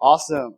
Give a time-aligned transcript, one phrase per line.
[0.00, 0.54] Awesome.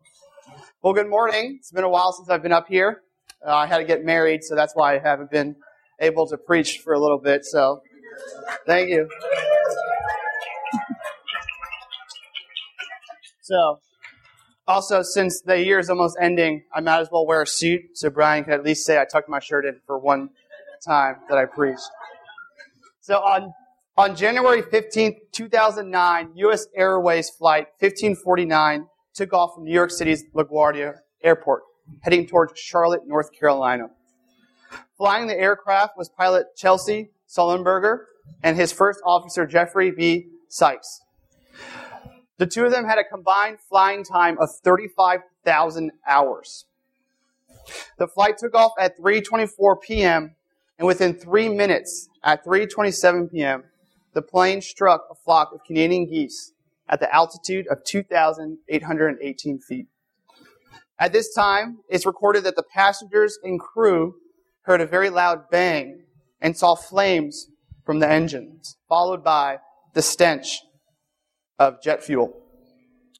[0.82, 1.56] Well, good morning.
[1.58, 3.00] It's been a while since I've been up here.
[3.46, 5.56] Uh, I had to get married, so that's why I haven't been
[5.98, 7.46] able to preach for a little bit.
[7.46, 7.80] So,
[8.66, 9.08] thank you.
[13.40, 13.80] So,
[14.68, 18.10] also, since the year is almost ending, I might as well wear a suit so
[18.10, 20.28] Brian can at least say I tucked my shirt in for one
[20.84, 21.88] time that I preached.
[23.00, 23.54] So, on
[23.96, 26.66] on January 15th, 2009, U.S.
[26.76, 28.86] Airways Flight 1549
[29.20, 31.64] took off from New York City's LaGuardia Airport,
[32.00, 33.88] heading towards Charlotte, North Carolina.
[34.96, 38.04] Flying the aircraft was pilot Chesley Sullenberger
[38.42, 40.28] and his first officer Jeffrey B.
[40.48, 41.02] Skiles.
[42.38, 46.64] The two of them had a combined flying time of 35,000 hours.
[47.98, 50.34] The flight took off at 3:24 p.m.
[50.78, 53.64] and within 3 minutes at 3:27 p.m
[54.12, 56.52] the plane struck a flock of Canadian geese
[56.90, 59.86] at the altitude of 2,818 feet.
[60.98, 64.16] At this time, it's recorded that the passengers and crew
[64.62, 66.02] heard a very loud bang
[66.42, 67.46] and saw flames
[67.86, 69.60] from the engines, followed by
[69.94, 70.60] the stench
[71.58, 72.36] of jet fuel.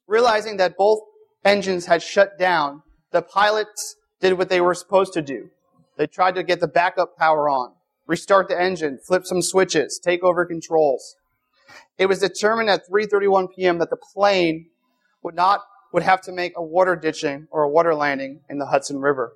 [0.05, 0.99] Realizing that both
[1.43, 5.49] engines had shut down, the pilots did what they were supposed to do.
[5.97, 7.73] They tried to get the backup power on
[8.11, 11.15] restart the engine, flip some switches, take over controls.
[11.97, 13.79] It was determined at 3:31 p.m.
[13.79, 14.67] that the plane
[15.23, 15.61] would not
[15.93, 19.33] would have to make a water ditching or a water landing in the Hudson River.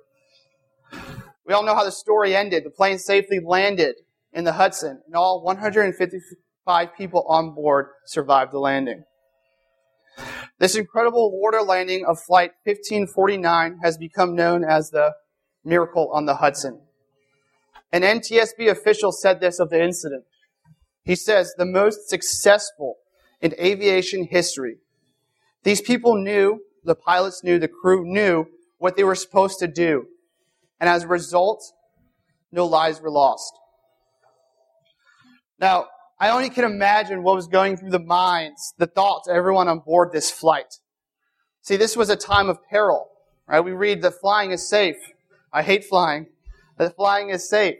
[1.46, 2.64] We all know how the story ended.
[2.64, 3.96] The plane safely landed
[4.32, 9.04] in the Hudson, and all 155 people on board survived the landing.
[10.58, 15.14] This incredible water landing of Flight 1549 has become known as the
[15.64, 16.80] Miracle on the Hudson.
[17.92, 20.24] An NTSB official said this of the incident.
[21.06, 22.96] He says, the most successful
[23.40, 24.78] in aviation history.
[25.62, 28.46] These people knew, the pilots knew, the crew knew
[28.78, 30.08] what they were supposed to do.
[30.78, 31.62] And as a result,
[32.52, 33.52] no lives were lost.
[35.58, 35.86] Now,
[36.18, 39.78] I only can imagine what was going through the minds, the thoughts of everyone on
[39.78, 40.80] board this flight.
[41.62, 43.08] See, this was a time of peril,
[43.46, 43.60] right?
[43.60, 44.96] We read that flying is safe.
[45.52, 46.26] I hate flying
[46.78, 47.76] that flying is safe.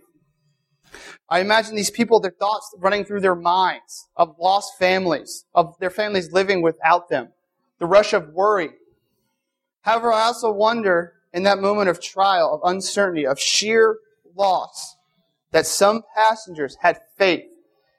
[1.29, 5.91] I imagine these people, their thoughts running through their minds of lost families, of their
[5.91, 7.29] families living without them,
[7.79, 8.71] the rush of worry.
[9.83, 13.99] However, I also wonder in that moment of trial, of uncertainty, of sheer
[14.35, 14.97] loss,
[15.53, 17.45] that some passengers had faith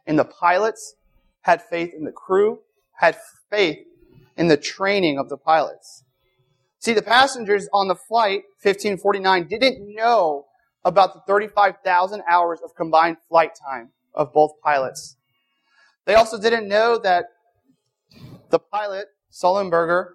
[0.05, 0.95] in the pilots,
[1.41, 2.59] had faith in the crew,
[2.97, 3.17] had
[3.49, 3.79] faith
[4.35, 6.03] in the training of the pilots.
[6.79, 10.46] See, the passengers on the flight 1549 didn't know
[10.85, 15.17] about the 35,000 hours of combined flight time of both pilots.
[16.05, 17.25] They also didn't know that
[18.49, 20.11] the pilot, Sullenberger,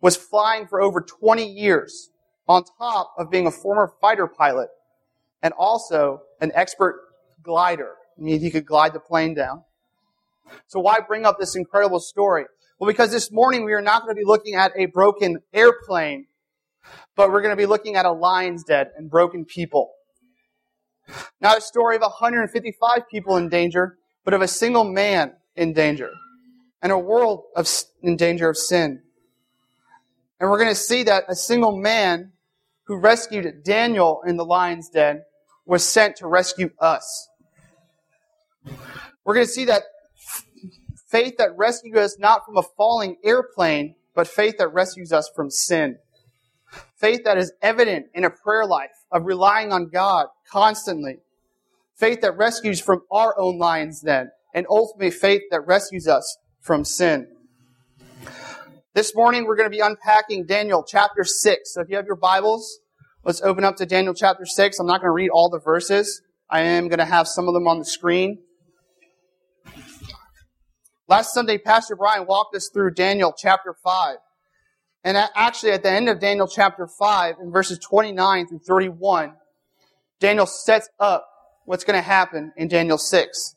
[0.00, 2.10] was flying for over 20 years
[2.46, 4.68] on top of being a former fighter pilot
[5.42, 7.00] and also an expert
[7.42, 7.94] glider.
[8.18, 9.64] I mean, he could glide the plane down.
[10.66, 12.44] So why bring up this incredible story?
[12.78, 16.26] Well, because this morning we are not going to be looking at a broken airplane
[17.16, 19.92] but we're going to be looking at a lion's den and broken people.
[21.40, 26.10] Not a story of 155 people in danger, but of a single man in danger
[26.82, 27.68] and a world of,
[28.02, 29.02] in danger of sin.
[30.40, 32.32] And we're going to see that a single man
[32.84, 35.22] who rescued Daniel in the lion's den
[35.64, 37.28] was sent to rescue us.
[39.24, 39.82] We're going to see that
[41.08, 45.50] faith that rescues us not from a falling airplane, but faith that rescues us from
[45.50, 45.98] sin.
[46.96, 51.18] Faith that is evident in a prayer life of relying on God constantly.
[51.94, 54.30] Faith that rescues from our own lions then.
[54.54, 57.28] And ultimately faith that rescues us from sin.
[58.94, 61.74] This morning we're going to be unpacking Daniel chapter 6.
[61.74, 62.78] So if you have your Bibles,
[63.24, 64.78] let's open up to Daniel chapter 6.
[64.78, 66.22] I'm not going to read all the verses.
[66.48, 68.38] I am going to have some of them on the screen.
[71.08, 74.16] Last Sunday, Pastor Brian walked us through Daniel chapter 5.
[75.04, 79.34] And actually, at the end of Daniel chapter 5, in verses 29 through 31,
[80.18, 81.28] Daniel sets up
[81.66, 83.56] what's going to happen in Daniel 6.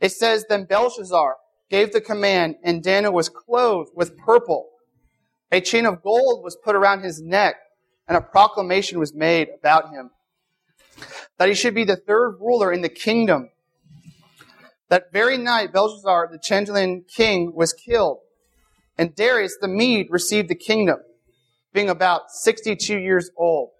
[0.00, 1.36] It says, Then Belshazzar
[1.70, 4.68] gave the command, and Daniel was clothed with purple.
[5.50, 7.56] A chain of gold was put around his neck,
[8.06, 10.10] and a proclamation was made about him
[11.38, 13.50] that he should be the third ruler in the kingdom.
[14.88, 18.18] That very night, Belshazzar, the Chaldean king, was killed
[18.98, 20.98] and Darius the Mede received the kingdom,
[21.72, 23.70] being about 62 years old.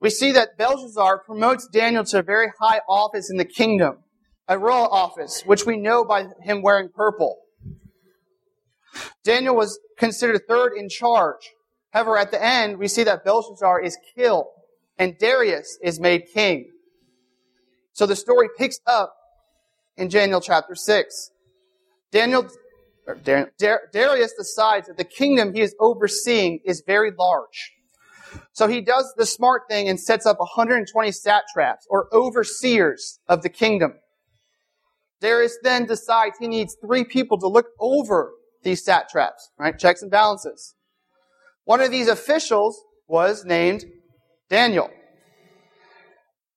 [0.00, 3.98] We see that Belshazzar promotes Daniel to a very high office in the kingdom,
[4.48, 7.38] a royal office, which we know by him wearing purple.
[9.22, 11.52] Daniel was considered third in charge.
[11.90, 14.46] However, at the end, we see that Belshazzar is killed
[14.98, 16.70] and Darius is made king.
[17.92, 19.14] So the story picks up
[19.96, 21.30] in Daniel chapter 6.
[22.10, 22.48] Daniel,
[23.16, 27.72] Darius decides that the kingdom he is overseeing is very large.
[28.52, 33.48] So he does the smart thing and sets up 120 satraps or overseers of the
[33.48, 33.94] kingdom.
[35.20, 39.78] Darius then decides he needs three people to look over these satraps, right?
[39.78, 40.74] Checks and balances.
[41.64, 43.84] One of these officials was named
[44.48, 44.90] Daniel.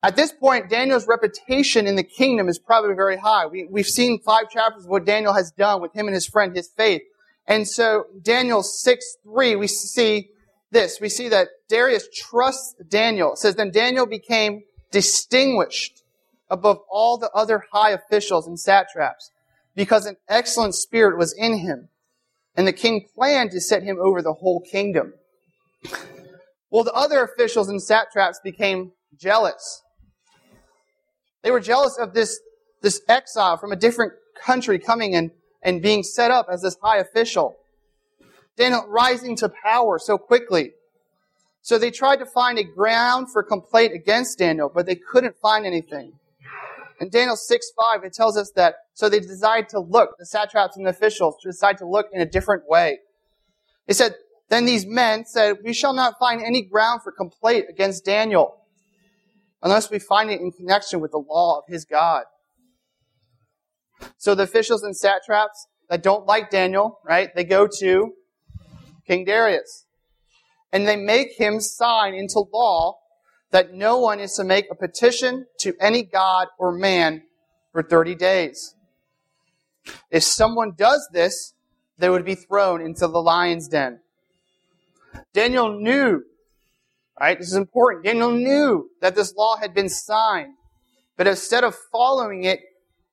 [0.03, 3.45] At this point, Daniel's reputation in the kingdom is probably very high.
[3.45, 6.53] We, we've seen five chapters of what Daniel has done with him and his friend,
[6.53, 7.01] his faith.
[7.47, 10.29] And so, Daniel 6 3, we see
[10.71, 10.99] this.
[10.99, 13.33] We see that Darius trusts Daniel.
[13.33, 16.03] It says, Then Daniel became distinguished
[16.49, 19.31] above all the other high officials and satraps
[19.73, 21.87] because an excellent spirit was in him.
[22.55, 25.13] And the king planned to set him over the whole kingdom.
[26.69, 29.82] Well, the other officials and satraps became jealous.
[31.43, 32.39] They were jealous of this,
[32.81, 35.31] this exile from a different country coming and,
[35.61, 37.57] and being set up as this high official.
[38.57, 40.71] Daniel rising to power so quickly.
[41.61, 45.65] So they tried to find a ground for complaint against Daniel, but they couldn't find
[45.65, 46.13] anything.
[46.99, 50.77] In Daniel 6 5, it tells us that so they decided to look, the satraps
[50.77, 52.99] and the officials decided to look in a different way.
[53.87, 54.15] They said,
[54.49, 58.62] Then these men said, We shall not find any ground for complaint against Daniel
[59.63, 62.25] unless we find it in connection with the law of his God.
[64.17, 68.13] So the officials and satraps that don't like Daniel, right, they go to
[69.07, 69.85] King Darius.
[70.71, 72.99] And they make him sign into law
[73.51, 77.23] that no one is to make a petition to any god or man
[77.71, 78.75] for 30 days.
[80.09, 81.53] If someone does this,
[81.97, 83.99] they would be thrown into the lion's den.
[85.33, 86.23] Daniel knew,
[87.19, 87.37] right?
[87.37, 88.05] This is important.
[88.05, 90.53] Daniel knew that this law had been signed,
[91.17, 92.59] but instead of following it,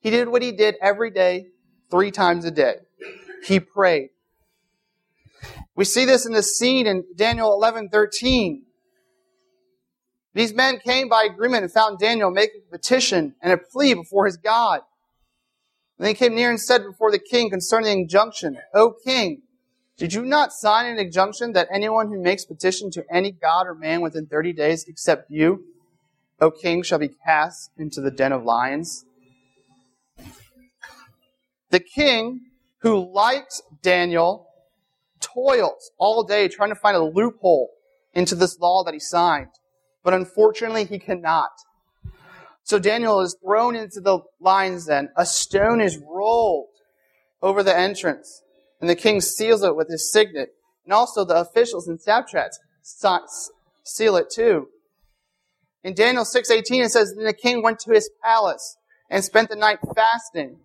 [0.01, 1.47] he did what he did every day,
[1.91, 2.77] three times a day.
[3.45, 4.11] He prayed.
[5.75, 8.65] We see this in the scene in Daniel 11 13.
[10.33, 14.27] These men came by agreement and found Daniel making a petition and a plea before
[14.27, 14.81] his God.
[15.99, 19.43] And they came near and said before the king concerning the injunction, O king,
[20.01, 23.75] did you not sign an injunction that anyone who makes petition to any god or
[23.75, 25.63] man within 30 days except you,
[26.41, 29.05] O king, shall be cast into the den of lions?
[31.69, 32.41] The king,
[32.81, 34.47] who likes Daniel,
[35.21, 37.69] toils all day trying to find a loophole
[38.15, 39.51] into this law that he signed.
[40.03, 41.51] But unfortunately, he cannot.
[42.63, 45.11] So Daniel is thrown into the lion's den.
[45.15, 46.69] A stone is rolled
[47.43, 48.43] over the entrance,
[48.81, 50.55] and the king seals it with his signet.
[50.85, 52.59] And also the officials and satraps
[53.85, 54.69] seal it too.
[55.83, 58.77] In Daniel 6:18 it says, "Then the king went to his palace
[59.09, 60.61] and spent the night fasting.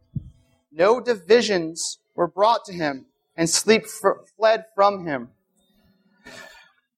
[0.72, 5.32] No divisions were brought to him, and sleep fled from him.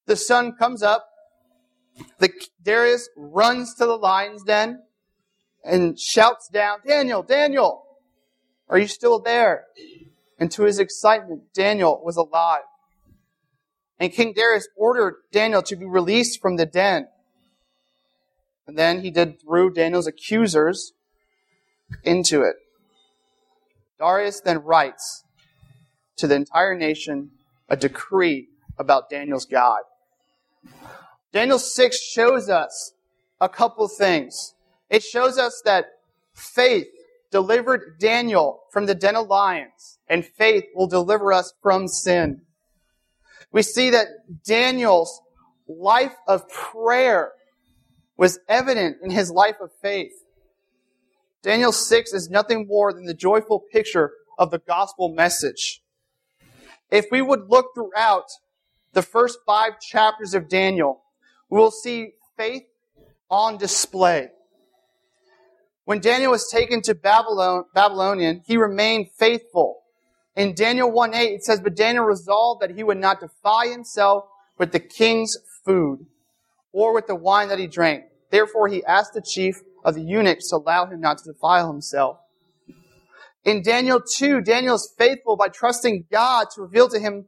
[0.06, 1.10] The sun comes up.
[2.20, 2.32] The
[2.62, 4.84] Darius runs to the lion's den
[5.64, 7.84] and shouts down, Daniel, Daniel,
[8.70, 9.66] are you still there?
[10.40, 12.64] And to his excitement, Daniel was alive.
[14.00, 17.08] And King Darius ordered Daniel to be released from the den.
[18.68, 20.94] And then he did through Daniel's accusers
[22.04, 22.56] into it.
[23.98, 25.24] Darius then writes,
[26.18, 27.32] to the entire nation
[27.70, 29.80] a decree about Daniel's God.
[31.32, 32.94] Daniel 6 shows us
[33.40, 34.56] a couple things.
[34.90, 35.86] It shows us that
[36.34, 36.88] faith
[37.32, 42.42] delivered Daniel from the den of lions, and faith will deliver us from sin.
[43.52, 44.08] We see that
[44.46, 45.22] Daniel's
[45.68, 47.32] life of prayer
[48.18, 50.14] was evident in his life of faith.
[51.44, 55.82] Daniel 6 is nothing more than the joyful picture of the gospel message.
[56.90, 58.26] If we would look throughout
[58.94, 61.04] the first five chapters of Daniel,
[61.50, 62.64] we will see faith
[63.30, 64.30] on display.
[65.86, 69.84] When Daniel was taken to Babylon, Babylonian, he remained faithful.
[70.38, 74.26] In Daniel 1 8, it says, But Daniel resolved that he would not defy himself
[74.60, 76.06] with the king's food
[76.72, 78.04] or with the wine that he drank.
[78.30, 82.20] Therefore, he asked the chief of the eunuchs to allow him not to defile himself.
[83.46, 87.26] In Daniel 2, Daniel is faithful by trusting God to reveal to him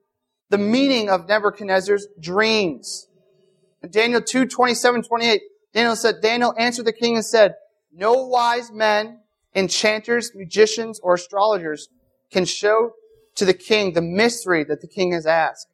[0.50, 3.08] the meaning of Nebuchadnezzar's dreams.
[3.82, 5.42] In Daniel 2, 27, 28,
[5.74, 7.56] Daniel said, Daniel answered the king and said,
[7.92, 9.22] No wise men,
[9.56, 11.88] enchanters, magicians, or astrologers
[12.32, 12.92] can show
[13.40, 15.68] to the king the mystery that the king has asked.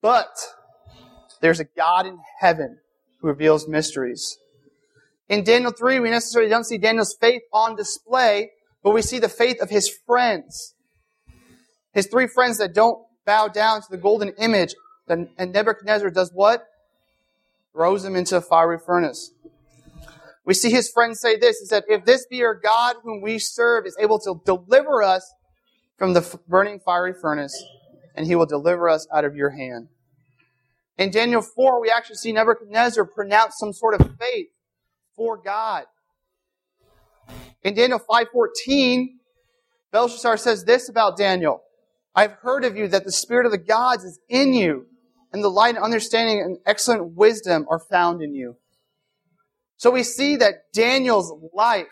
[0.00, 0.36] But
[1.40, 2.78] there's a God in heaven
[3.20, 4.38] who reveals mysteries.
[5.28, 8.50] In Daniel 3, we necessarily don't see Daniel's faith on display,
[8.82, 10.74] but we see the faith of his friends.
[11.94, 14.74] His three friends that don't bow down to the golden image.
[15.08, 16.64] And Nebuchadnezzar does what?
[17.72, 19.32] Throws him into a fiery furnace.
[20.44, 21.60] We see his friends say this.
[21.60, 25.32] He said, If this be your God whom we serve is able to deliver us
[25.96, 27.54] from the burning fiery furnace,
[28.14, 29.88] and he will deliver us out of your hand.
[30.98, 34.48] In Daniel 4, we actually see Nebuchadnezzar pronounce some sort of faith
[35.16, 35.84] for God.
[37.62, 39.06] In Daniel 5.14,
[39.90, 41.62] Belshazzar says this about Daniel.
[42.14, 44.86] I've heard of you that the spirit of the gods is in you,
[45.32, 48.56] and the light and understanding and excellent wisdom are found in you.
[49.76, 51.86] So we see that Daniel's life,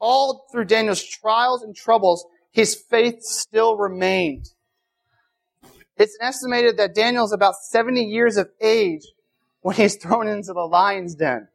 [0.00, 4.50] all through Daniel's trials and troubles, his faith still remained.
[5.96, 9.02] It's estimated that Daniel's about 70 years of age
[9.60, 11.48] when he's thrown into the lion's den.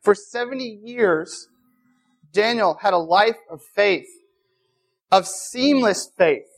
[0.00, 1.48] For 70 years,
[2.32, 4.08] Daniel had a life of faith,
[5.12, 6.48] of seamless faith.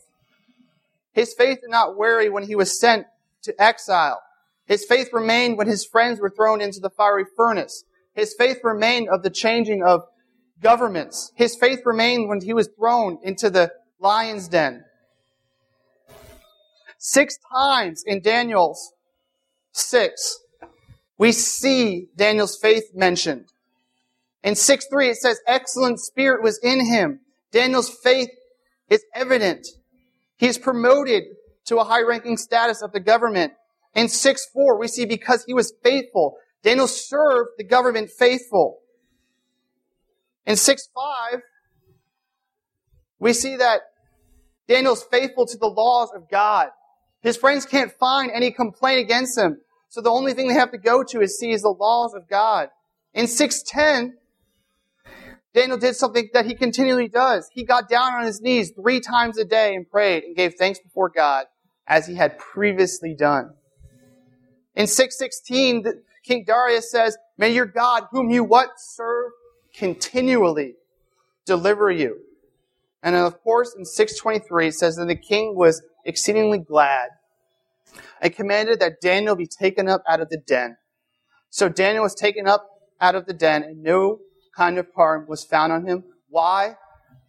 [1.11, 3.05] His faith did not weary when he was sent
[3.43, 4.21] to exile.
[4.65, 7.83] His faith remained when his friends were thrown into the fiery furnace.
[8.13, 10.03] His faith remained of the changing of
[10.61, 11.31] governments.
[11.35, 14.83] His faith remained when he was thrown into the lion's den.
[16.97, 18.93] Six times in Daniel's
[19.73, 20.39] 6,
[21.17, 23.45] we see Daniel's faith mentioned.
[24.43, 27.21] In 6 3, it says, excellent spirit was in him.
[27.51, 28.29] Daniel's faith
[28.89, 29.67] is evident.
[30.37, 31.23] He is promoted
[31.65, 33.53] to a high ranking status of the government.
[33.93, 36.37] In 6 4, we see because he was faithful.
[36.63, 38.80] Daniel served the government faithful.
[40.45, 41.41] In 6 5,
[43.19, 43.81] we see that
[44.67, 46.69] Daniel's faithful to the laws of God.
[47.21, 49.61] His friends can't find any complaint against him.
[49.89, 52.27] So the only thing they have to go to is see is the laws of
[52.27, 52.69] God.
[53.13, 54.17] In 610,
[55.53, 57.49] Daniel did something that he continually does.
[57.53, 60.79] He got down on his knees three times a day and prayed and gave thanks
[60.79, 61.45] before God
[61.85, 63.51] as he had previously done.
[64.75, 68.69] In 616, King Darius says, May your God, whom you what?
[68.77, 69.31] Serve
[69.73, 70.75] continually,
[71.45, 72.19] deliver you.
[73.03, 77.09] And of course, in 623, it says that the king was exceedingly glad
[78.21, 80.77] and commanded that Daniel be taken up out of the den.
[81.49, 82.67] So Daniel was taken up
[82.99, 84.19] out of the den, and no
[84.55, 86.03] kind of harm was found on him.
[86.29, 86.75] Why?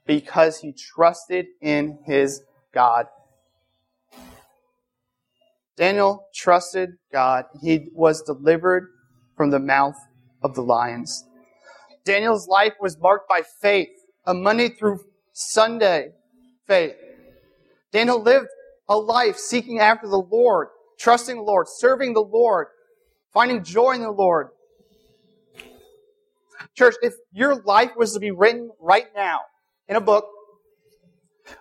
[0.06, 3.06] Because he trusted in his God.
[5.76, 7.46] Daniel trusted God.
[7.62, 8.88] He was delivered
[9.36, 9.96] from the mouth
[10.42, 11.24] of the lions.
[12.04, 13.90] Daniel's life was marked by faith,
[14.24, 15.00] a Monday through
[15.32, 16.10] Sunday
[16.66, 16.94] faith.
[17.92, 18.48] Daniel lived
[18.88, 20.68] a life seeking after the Lord,
[20.98, 22.68] trusting the Lord, serving the Lord,
[23.32, 24.48] finding joy in the Lord.
[26.74, 29.40] Church, if your life was to be written right now
[29.88, 30.26] in a book,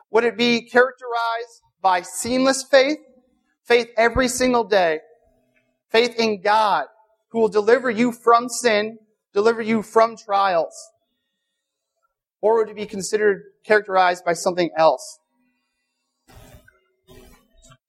[0.09, 2.99] would it be characterized by seamless faith,
[3.63, 4.99] faith every single day,
[5.89, 6.85] faith in God,
[7.29, 8.99] who will deliver you from sin,
[9.33, 10.75] deliver you from trials?
[12.41, 15.19] Or would it be considered characterized by something else?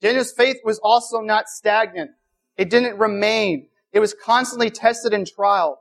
[0.01, 2.11] Daniel's faith was also not stagnant.
[2.57, 3.67] It didn't remain.
[3.91, 5.79] It was constantly tested and trial.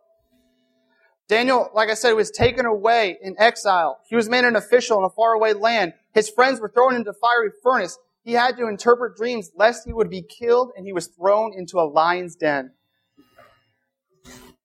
[1.29, 3.99] Daniel, like I said, was taken away in exile.
[4.09, 5.95] He was made an official in a faraway land.
[6.15, 7.99] His friends were thrown into a fiery furnace.
[8.23, 11.81] He had to interpret dreams lest he would be killed, and he was thrown into
[11.81, 12.73] a lion's den.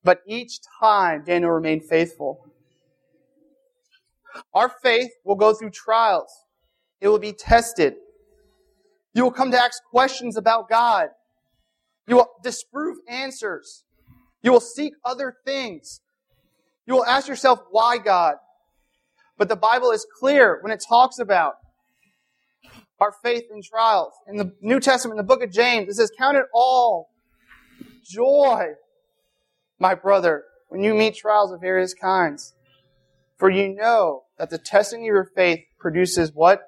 [0.04, 2.46] But each time, Daniel remained faithful.
[4.54, 6.32] Our faith will go through trials.
[7.02, 7.96] It will be tested.
[9.14, 11.10] You will come to ask questions about God.
[12.08, 13.84] You will disprove answers.
[14.42, 16.02] You will seek other things.
[16.86, 18.36] You will ask yourself, why God?
[19.38, 21.56] But the Bible is clear when it talks about
[23.00, 24.14] our faith in trials.
[24.28, 27.10] In the New Testament, in the book of James, it says, Count it all
[28.04, 28.70] joy,
[29.80, 32.54] my brother, when you meet trials of various kinds.
[33.38, 36.62] For you know that the testing of your faith produces what?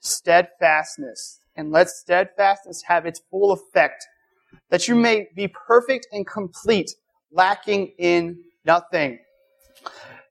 [0.00, 4.06] Steadfastness and let steadfastness have its full effect,
[4.70, 6.92] that you may be perfect and complete,
[7.32, 9.18] lacking in nothing.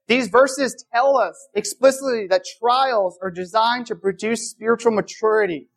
[0.06, 5.68] These verses tell us explicitly that trials are designed to produce spiritual maturity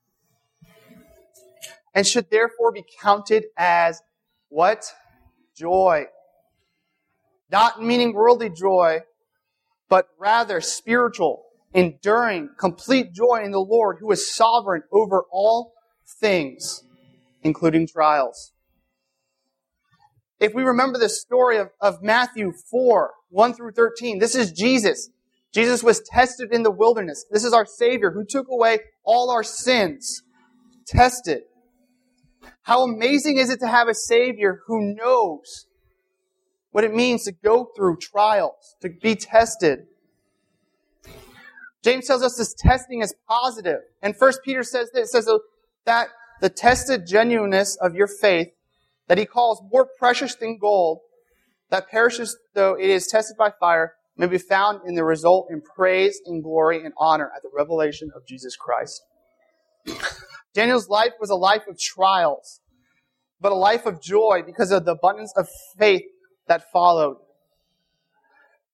[1.93, 4.01] and should therefore be counted as
[4.47, 4.85] what?
[5.57, 6.05] Joy.
[7.51, 8.99] Not meaning worldly joy,
[9.89, 11.43] but rather spiritual,
[11.73, 15.73] enduring complete joy in the Lord who is sovereign over all
[16.19, 16.83] things,
[17.43, 18.53] including trials.
[20.39, 25.09] If we remember the story of, of Matthew 4, 1 through 13, this is Jesus.
[25.53, 27.25] Jesus was tested in the wilderness.
[27.29, 30.23] This is our Savior who took away all our sins.
[30.87, 31.41] Tested.
[32.63, 35.67] How amazing is it to have a Savior who knows
[36.71, 39.87] what it means to go through trials, to be tested.
[41.83, 43.79] James tells us this testing is positive.
[44.01, 45.29] And First Peter says this, says
[45.85, 46.09] that
[46.39, 48.49] the tested genuineness of your faith,
[49.07, 50.99] that he calls more precious than gold,
[51.69, 55.61] that perishes though it is tested by fire, may be found in the result in
[55.61, 59.01] praise and glory and honor at the revelation of Jesus Christ.
[60.53, 62.59] Daniel's life was a life of trials,
[63.39, 65.47] but a life of joy because of the abundance of
[65.77, 66.03] faith
[66.51, 67.15] that followed.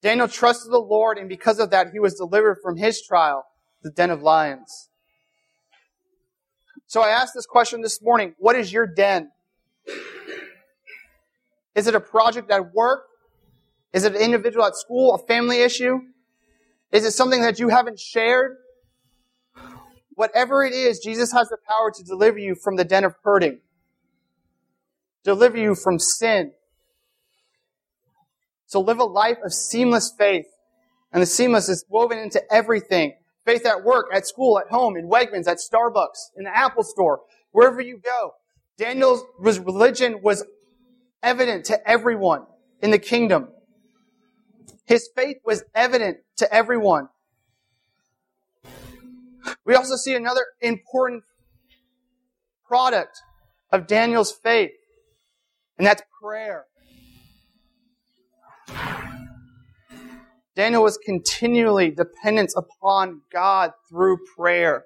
[0.01, 3.46] Daniel trusted the Lord, and because of that, he was delivered from his trial,
[3.84, 4.89] the den of lions.
[6.88, 9.29] So I asked this question this morning What is your den?
[11.75, 13.03] Is it a project at work?
[13.93, 16.00] Is it an individual at school, a family issue?
[16.91, 18.57] Is it something that you haven't shared?
[20.15, 23.60] Whatever it is, Jesus has the power to deliver you from the den of hurting,
[25.24, 26.53] deliver you from sin,
[28.67, 30.45] so live a life of seamless faith.
[31.12, 33.13] And the seamless is woven into everything.
[33.45, 37.21] Faith at work, at school, at home, in Wegmans, at Starbucks, in the Apple store,
[37.51, 38.33] wherever you go.
[38.77, 40.43] Daniel's religion was
[41.24, 42.45] evident to everyone
[42.81, 43.47] in the kingdom.
[44.86, 47.07] His faith was evident to everyone.
[49.65, 51.24] We also see another important
[52.67, 53.17] product
[53.71, 54.71] of Daniel's faith,
[55.77, 56.65] and that's prayer.
[60.58, 64.86] Daniel was continually dependent upon God through prayer.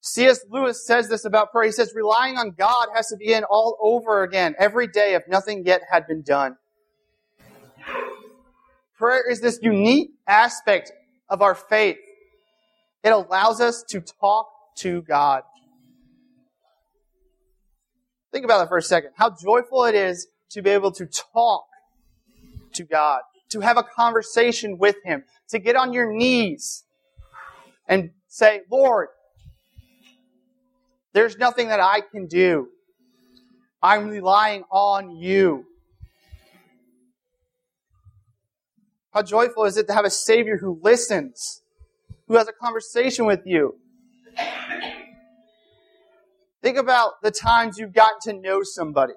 [0.00, 0.44] C.S.
[0.48, 1.66] Lewis says this about prayer.
[1.66, 5.66] He says, relying on God has to begin all over again every day if nothing
[5.66, 6.56] yet had been done.
[8.96, 10.92] Prayer is this unique aspect
[11.28, 11.96] of our faith.
[13.02, 14.46] It allows us to talk
[14.78, 15.42] to God.
[18.30, 19.10] Think about that for a second.
[19.16, 21.64] How joyful it is to be able to talk
[22.74, 26.84] to God to have a conversation with Him, to get on your knees
[27.86, 29.08] and say, Lord,
[31.12, 32.68] there's nothing that I can do.
[33.82, 35.66] I'm relying on you.
[39.12, 41.60] How joyful is it to have a Savior who listens,
[42.28, 43.76] who has a conversation with you?
[46.62, 49.14] Think about the times you've gotten to know somebody.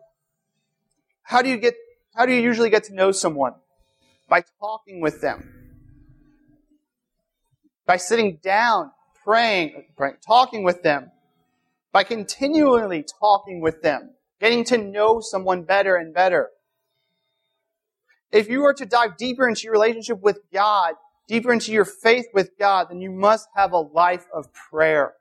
[1.21, 1.75] How do you get,
[2.13, 3.53] how do you usually get to know someone?
[4.27, 5.51] By talking with them,
[7.85, 8.91] by sitting down,
[9.23, 11.11] praying, praying, talking with them,
[11.91, 16.49] by continually talking with them, getting to know someone better and better.
[18.31, 20.95] If you are to dive deeper into your relationship with God,
[21.27, 25.13] deeper into your faith with God, then you must have a life of prayer.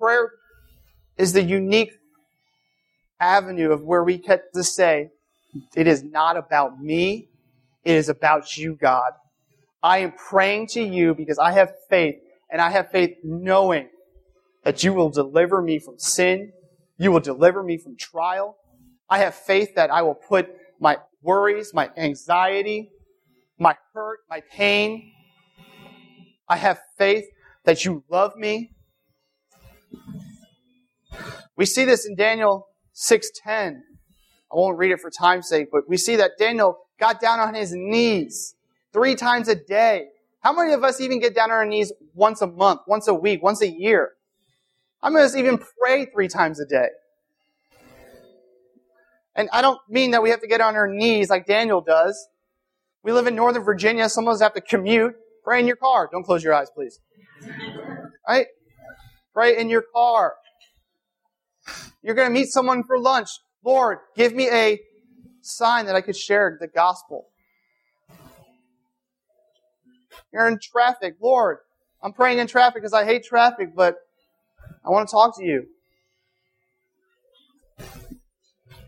[0.00, 0.30] Prayer
[1.18, 1.92] is the unique
[3.20, 5.10] avenue of where we get to say,
[5.74, 7.28] it is not about me.
[7.84, 9.12] It is about you, God.
[9.82, 12.16] I am praying to you because I have faith,
[12.50, 13.88] and I have faith knowing
[14.64, 16.52] that you will deliver me from sin.
[16.98, 18.56] You will deliver me from trial.
[19.08, 20.48] I have faith that I will put
[20.80, 22.90] my worries, my anxiety,
[23.58, 25.12] my hurt, my pain.
[26.48, 27.24] I have faith
[27.64, 28.72] that you love me.
[31.56, 33.82] We see this in Daniel 6:10.
[34.52, 37.54] I won't read it for time's sake, but we see that Daniel got down on
[37.54, 38.54] his knees
[38.92, 40.08] three times a day.
[40.40, 43.14] How many of us even get down on our knees once a month, once a
[43.14, 44.12] week, once a year?
[45.02, 46.88] How many of us even pray three times a day?
[49.34, 52.28] And I don't mean that we have to get on our knees like Daniel does.
[53.02, 54.08] We live in Northern Virginia.
[54.08, 55.14] Some of us have to commute.
[55.44, 56.08] Pray in your car.
[56.10, 56.98] Don't close your eyes, please.
[58.26, 58.46] Right?
[59.34, 60.34] Pray in your car.
[62.02, 63.28] You're going to meet someone for lunch.
[63.66, 64.80] Lord, give me a
[65.40, 67.26] sign that I could share the gospel.
[70.32, 71.16] You're in traffic.
[71.20, 71.58] Lord,
[72.00, 73.96] I'm praying in traffic because I hate traffic, but
[74.84, 75.66] I want to talk to you.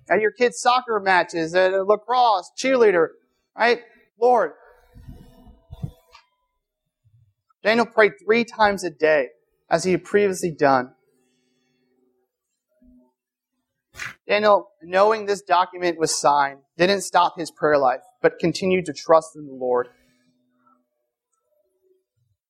[0.09, 3.09] At your kids' soccer matches, at lacrosse, cheerleader,
[3.57, 3.81] right?
[4.21, 4.53] Lord.
[7.65, 9.31] Daniel prayed three times a day,
[9.69, 10.93] as he had previously done.
[14.27, 19.37] Daniel, knowing this document was signed, didn't stop his prayer life, but continued to trust
[19.37, 19.89] in the Lord.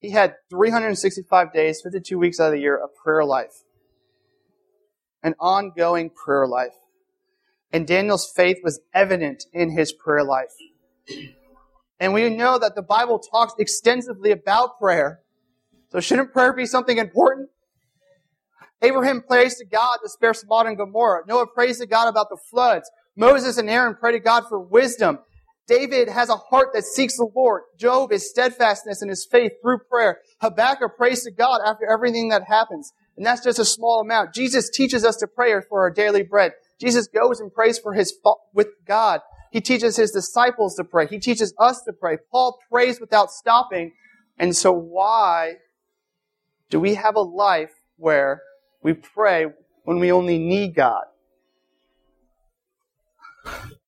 [0.01, 3.65] he had 365 days, 52 weeks out of the year of prayer life.
[5.23, 6.75] An ongoing prayer life.
[7.73, 10.53] And Daniel's faith was evident in his prayer life.
[12.01, 15.21] And we know that the Bible talks extensively about prayer.
[15.91, 17.48] So shouldn't prayer be something important?
[18.83, 21.23] Abraham prays to God to spare Sodom and Gomorrah.
[21.27, 22.91] Noah prays to God about the floods.
[23.17, 25.19] Moses and Aaron pray to God for wisdom.
[25.67, 27.63] David has a heart that seeks the Lord.
[27.77, 30.19] Job is steadfastness in his faith through prayer.
[30.41, 32.93] Habakkuk prays to God after everything that happens.
[33.17, 34.33] And that's just a small amount.
[34.33, 36.53] Jesus teaches us to pray for our daily bread.
[36.81, 38.15] Jesus goes and prays for his
[38.55, 39.21] with God.
[39.51, 41.07] He teaches his disciples to pray.
[41.07, 42.19] He teaches us to pray.
[42.31, 43.93] Paul prays without stopping.
[44.39, 45.55] And so why
[46.71, 48.43] do we have a life where
[48.83, 49.47] we pray
[49.85, 51.05] when we only need God?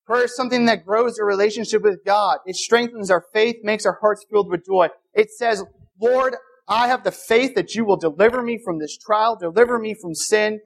[0.07, 2.38] Prayer is something that grows a relationship with God.
[2.44, 4.88] It strengthens our faith, makes our hearts filled with joy.
[5.14, 5.62] It says,
[6.00, 6.35] Lord,
[6.66, 10.14] I have the faith that you will deliver me from this trial, deliver me from
[10.14, 10.61] sin,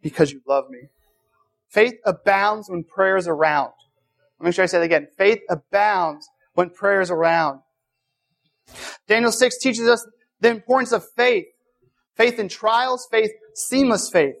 [0.00, 0.88] because you love me.
[1.68, 3.72] Faith abounds when prayer is around.
[4.38, 5.08] Let me make sure I say that again.
[5.18, 7.60] Faith abounds when prayer is around.
[9.06, 10.06] Daniel 6 teaches us
[10.40, 11.44] the importance of faith.
[12.20, 14.34] Faith in trials, faith, seamless faith.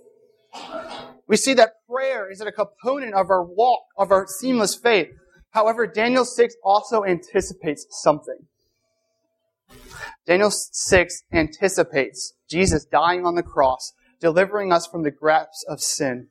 [1.26, 5.08] We see that prayer is a component of our walk, of our seamless faith.
[5.52, 8.36] However, Daniel 6 also anticipates something.
[10.26, 16.26] Daniel 6 anticipates Jesus dying on the cross, delivering us from the grasp of sin.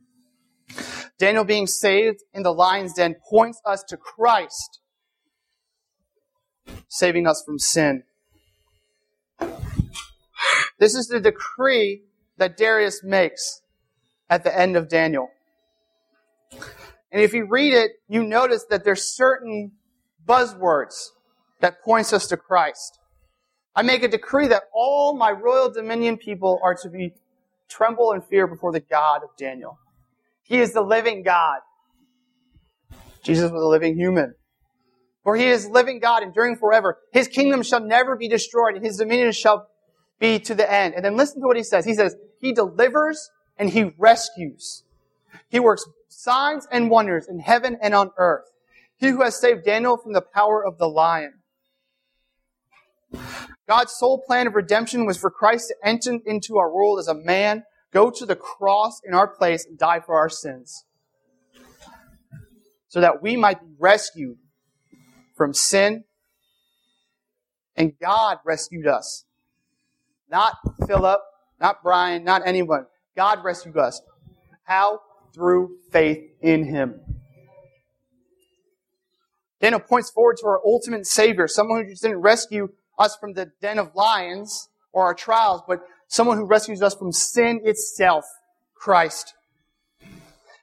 [1.18, 4.82] Daniel being saved in the lion's den points us to Christ,
[6.90, 8.04] saving us from sin.
[10.80, 12.04] This is the decree
[12.38, 13.62] that Darius makes
[14.30, 15.30] at the end of Daniel.
[17.12, 19.74] And if you read it, you notice that there's certain
[20.26, 21.10] buzzwords
[21.60, 23.00] that points us to Christ.
[23.76, 27.14] I make a decree that all my royal dominion people are to be
[27.68, 29.80] tremble and fear before the God of Daniel.
[30.44, 31.60] He is the living God.
[33.24, 34.34] Jesus was a living human.
[35.24, 36.98] For he is living God enduring forever.
[37.12, 39.68] His kingdom shall never be destroyed and his dominion shall
[40.20, 40.94] be to the end.
[40.94, 41.86] And then listen to what he says.
[41.86, 44.84] He says, he delivers and he rescues.
[45.50, 48.46] He works signs and wonders in heaven and on earth.
[48.98, 51.34] He who has saved Daniel from the power of the lion.
[53.68, 57.14] God's sole plan of redemption was for Christ to enter into our world as a
[57.14, 60.86] man go to the cross in our place and die for our sins
[62.88, 64.38] so that we might be rescued
[65.36, 66.04] from sin.
[67.76, 69.24] And God rescued us.
[70.30, 70.56] Not
[70.88, 71.22] Philip,
[71.60, 72.86] not Brian, not anyone.
[73.16, 74.02] God rescued us.
[74.64, 75.02] How?
[75.34, 77.02] Through faith in Him.
[79.62, 83.52] Daniel points forward to our ultimate Savior, someone who just didn't rescue us from the
[83.62, 88.26] den of lions or our trials, but someone who rescues us from sin itself,
[88.74, 89.34] Christ.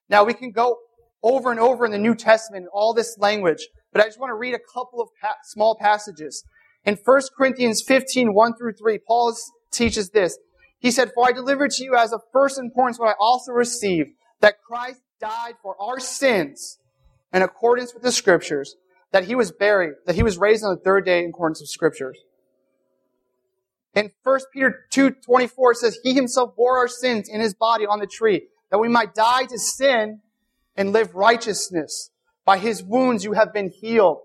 [0.09, 0.79] Now we can go
[1.23, 4.35] over and over in the New Testament, all this language, but I just want to
[4.35, 6.45] read a couple of pa- small passages.
[6.85, 9.35] In 1 Corinthians 15, 1 through 3, Paul
[9.71, 10.39] teaches this.
[10.79, 14.11] He said, For I delivered to you as of first importance what I also received,
[14.41, 16.79] that Christ died for our sins
[17.33, 18.77] in accordance with the scriptures,
[19.13, 21.69] that he was buried, that he was raised on the third day in accordance with
[21.69, 22.19] scriptures.
[23.95, 27.99] In 1 Peter 2.24 it says, He himself bore our sins in his body on
[27.99, 30.21] the tree, that we might die to sin
[30.77, 32.11] and live righteousness.
[32.45, 34.19] By his wounds you have been healed.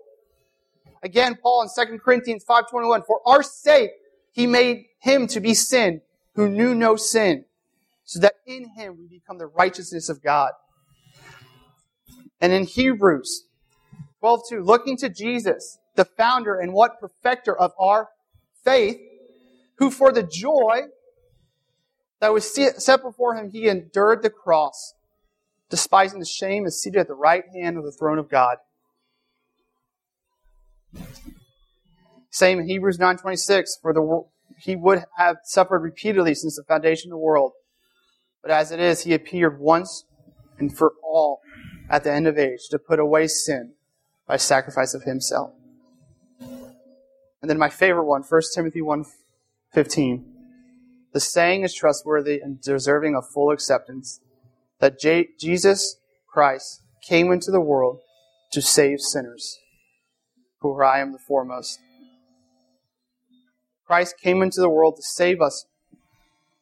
[1.02, 3.90] Again, Paul in 2 Corinthians 5.21, For our sake
[4.30, 6.00] he made him to be sin,
[6.34, 7.44] who knew no sin,
[8.04, 10.52] so that in him we become the righteousness of God.
[12.40, 13.44] And in Hebrews
[14.22, 18.08] 12.2, looking to Jesus, the founder and what perfecter of our
[18.64, 18.96] faith,
[19.76, 20.82] who for the joy
[22.20, 24.94] that was set before him, he endured the cross,
[25.68, 28.58] despising the shame, is seated at the right hand of the throne of God.
[32.30, 34.24] Same in Hebrews 9.26, for the,
[34.62, 37.52] he would have suffered repeatedly since the foundation of the world.
[38.42, 40.04] But as it is, he appeared once
[40.58, 41.40] and for all
[41.90, 43.74] at the end of age to put away sin
[44.26, 45.52] by sacrifice of himself.
[46.40, 49.04] And then my favorite one, 1 Timothy 1
[49.74, 50.26] 15.
[51.12, 54.20] The saying is trustworthy and deserving of full acceptance
[54.80, 55.96] that J- Jesus
[56.32, 58.00] Christ came into the world
[58.52, 59.58] to save sinners,
[60.60, 61.78] who I am the foremost.
[63.86, 65.66] Christ came into the world to save us,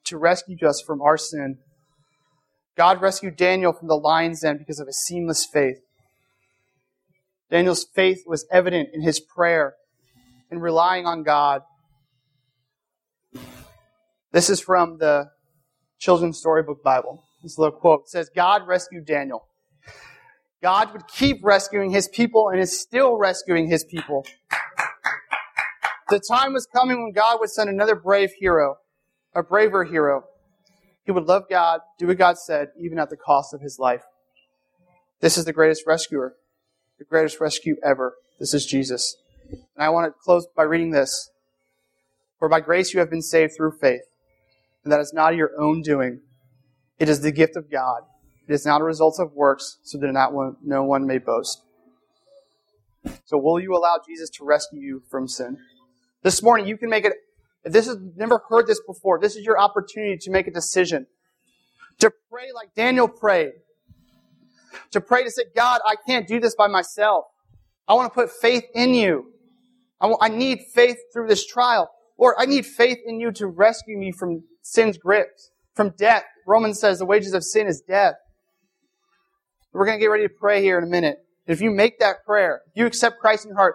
[0.04, 1.59] to rescue us from our sin.
[2.76, 5.78] God rescued Daniel from the lion's den because of his seamless faith.
[7.50, 9.74] Daniel's faith was evident in his prayer
[10.50, 11.62] and relying on God
[14.33, 15.30] This is from the
[15.98, 17.24] Children's Storybook Bible.
[17.42, 19.48] This little quote says, God rescued Daniel.
[20.62, 24.24] God would keep rescuing his people and is still rescuing his people.
[26.11, 28.79] The time was coming when God would send another brave hero,
[29.33, 30.25] a braver hero.
[31.07, 34.03] He would love God, do what God said, even at the cost of his life.
[35.20, 36.35] This is the greatest rescuer,
[36.99, 38.14] the greatest rescue ever.
[38.40, 39.16] This is Jesus.
[39.51, 41.31] And I want to close by reading this.
[42.40, 44.03] For by grace you have been saved through faith,
[44.83, 46.23] and that is not your own doing.
[46.99, 48.03] It is the gift of God.
[48.49, 51.62] It is not a result of works, so that not one, no one may boast.
[53.27, 55.59] So will you allow Jesus to rescue you from sin?
[56.22, 57.14] This morning you can make it,
[57.64, 61.06] if this has never heard this before, this is your opportunity to make a decision.
[62.00, 63.52] To pray like Daniel prayed.
[64.92, 67.24] To pray to say, God, I can't do this by myself.
[67.87, 69.33] I want to put faith in you.
[70.00, 71.90] I need faith through this trial.
[72.18, 76.24] Lord, I need faith in you to rescue me from sin's grips, from death.
[76.46, 78.14] Romans says the wages of sin is death.
[79.72, 81.18] We're going to get ready to pray here in a minute.
[81.46, 83.74] If you make that prayer, if you accept Christ in your heart,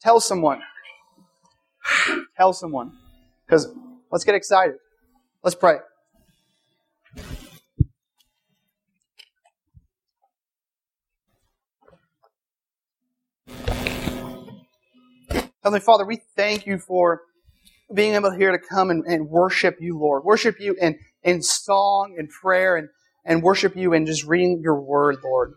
[0.00, 0.60] tell someone.
[2.36, 2.92] Tell someone.
[3.46, 3.68] Because
[4.10, 4.76] let's get excited.
[5.42, 5.78] Let's pray.
[15.62, 17.22] Heavenly Father, we thank you for
[17.92, 20.24] being able here to come and, and worship you, Lord.
[20.24, 22.88] Worship you in, in song and prayer and,
[23.24, 25.54] and worship you in just reading your word, Lord.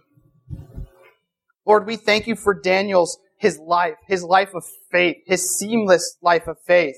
[1.65, 6.47] Lord, we thank you for Daniel's his life, his life of faith, his seamless life
[6.47, 6.97] of faith.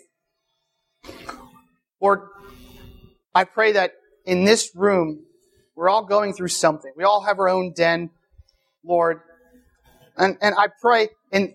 [2.01, 2.21] Lord,
[3.33, 3.91] I pray that
[4.25, 5.23] in this room,
[5.75, 6.91] we're all going through something.
[6.97, 8.09] We all have our own den,
[8.83, 9.21] Lord.
[10.17, 11.53] And, and I pray in,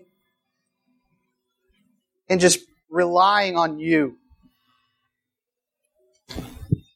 [2.29, 4.17] in just relying on you,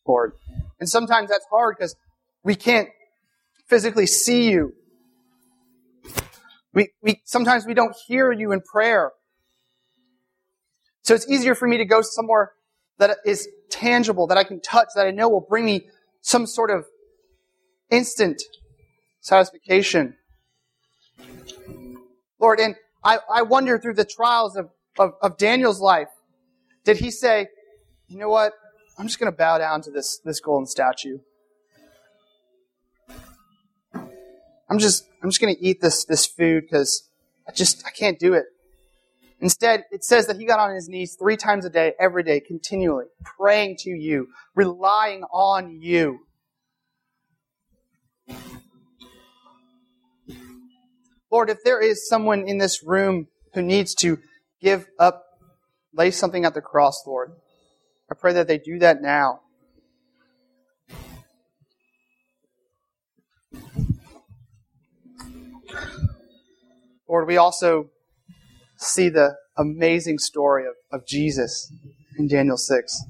[0.08, 0.32] Lord.
[0.80, 1.96] And sometimes that's hard because
[2.44, 2.88] we can't
[3.68, 4.74] physically see you.
[6.74, 9.12] We, we, sometimes we don't hear you in prayer.
[11.04, 12.52] So it's easier for me to go somewhere
[12.98, 15.88] that is tangible, that I can touch, that I know will bring me
[16.22, 16.86] some sort of
[17.90, 18.42] instant
[19.20, 20.16] satisfaction.
[22.40, 26.10] Lord, and I, I wonder through the trials of of, of Daniel's life,
[26.84, 27.48] did he say,
[28.08, 28.54] you know what?
[28.98, 31.20] I'm just going to bow down to this, this golden statue.
[34.72, 37.04] I'm just, I'm just going to eat this, this food because
[37.46, 38.46] I just, I can't do it.
[39.42, 42.40] Instead, it says that he got on his knees three times a day, every day,
[42.40, 43.08] continually,
[43.38, 46.22] praying to you, relying on you.
[51.30, 54.20] Lord, if there is someone in this room who needs to
[54.62, 55.26] give up,
[55.94, 57.34] lay something at the cross, Lord.
[58.10, 59.42] I pray that they do that now.
[67.12, 67.90] Lord, we also
[68.78, 71.70] see the amazing story of, of Jesus
[72.18, 73.04] in Daniel 6.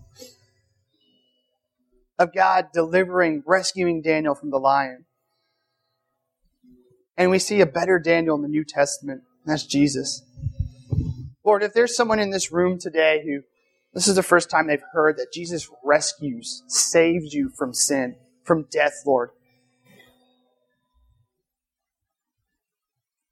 [2.17, 5.05] Of God delivering, rescuing Daniel from the lion.
[7.15, 10.23] And we see a better Daniel in the New Testament, that's Jesus.
[11.45, 13.41] Lord, if there's someone in this room today who
[13.93, 18.65] this is the first time they've heard that Jesus rescues, saves you from sin, from
[18.71, 19.29] death, Lord.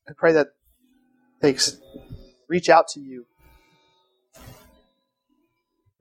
[0.08, 0.50] I pray that
[1.42, 1.56] they
[2.48, 3.26] reach out to you.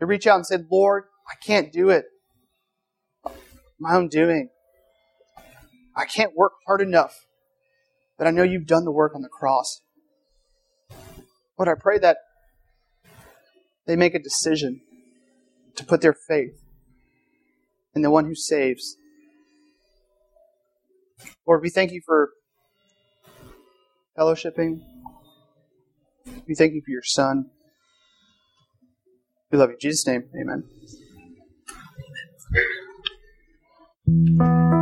[0.00, 2.04] They reach out and say, Lord, I can't do it.
[3.80, 4.48] My own doing.
[5.96, 7.14] I can't work hard enough.
[8.16, 9.80] But I know you've done the work on the cross.
[11.58, 12.18] Lord, I pray that
[13.86, 14.80] they make a decision
[15.76, 16.60] to put their faith
[17.94, 18.96] in the one who saves.
[21.46, 22.30] Lord, we thank you for
[24.16, 24.80] fellowshipping.
[26.48, 27.50] We thank you for your Son.
[29.52, 29.74] We love you.
[29.74, 30.24] In Jesus' name,
[34.08, 34.77] amen.